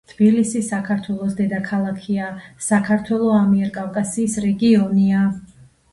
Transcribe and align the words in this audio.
თბილისი 0.11 0.61
საქართველოს 0.67 1.35
დედაქალაქია.საქართველო 1.41 3.29
ამიერკავკასიის 3.41 4.39
რეგიონია. 4.47 5.29